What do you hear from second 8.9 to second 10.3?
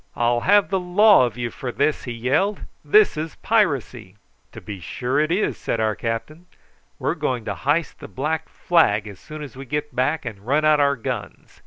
as soon as we get back,